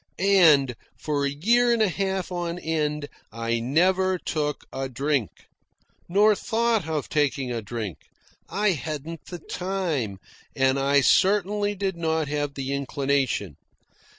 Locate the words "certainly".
11.01-11.75